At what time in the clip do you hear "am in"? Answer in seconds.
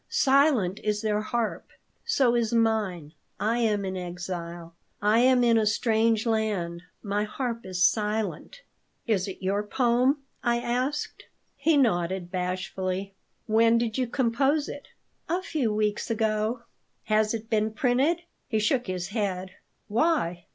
3.59-3.95, 5.19-5.59